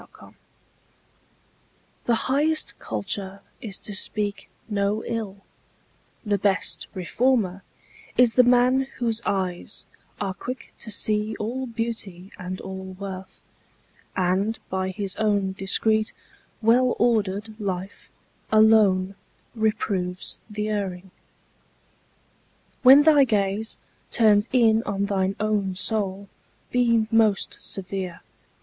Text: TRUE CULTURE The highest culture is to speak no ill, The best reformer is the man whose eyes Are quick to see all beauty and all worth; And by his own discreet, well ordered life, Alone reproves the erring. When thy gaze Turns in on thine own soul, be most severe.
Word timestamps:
TRUE 0.01 0.07
CULTURE 0.13 0.35
The 2.05 2.15
highest 2.15 2.79
culture 2.79 3.41
is 3.61 3.77
to 3.77 3.93
speak 3.93 4.49
no 4.67 5.03
ill, 5.05 5.41
The 6.25 6.39
best 6.39 6.87
reformer 6.95 7.61
is 8.17 8.33
the 8.33 8.41
man 8.43 8.87
whose 8.97 9.21
eyes 9.27 9.85
Are 10.19 10.33
quick 10.33 10.73
to 10.79 10.89
see 10.89 11.35
all 11.35 11.67
beauty 11.67 12.31
and 12.39 12.59
all 12.61 12.93
worth; 12.99 13.41
And 14.15 14.57
by 14.71 14.89
his 14.89 15.15
own 15.17 15.51
discreet, 15.51 16.13
well 16.63 16.95
ordered 16.97 17.53
life, 17.59 18.09
Alone 18.51 19.13
reproves 19.53 20.39
the 20.49 20.67
erring. 20.69 21.11
When 22.81 23.03
thy 23.03 23.23
gaze 23.23 23.77
Turns 24.09 24.47
in 24.51 24.81
on 24.81 25.05
thine 25.05 25.35
own 25.39 25.75
soul, 25.75 26.27
be 26.71 27.05
most 27.11 27.57
severe. 27.59 28.21